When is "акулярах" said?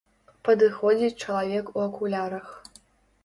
1.87-2.47